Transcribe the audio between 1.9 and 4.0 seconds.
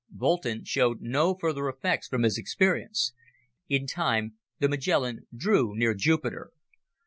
from his experience. In